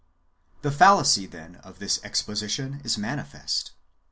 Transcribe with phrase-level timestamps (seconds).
[0.63, 3.73] The fallacy, then, of this exposition is manifest.